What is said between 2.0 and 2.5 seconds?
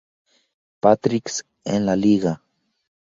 liga.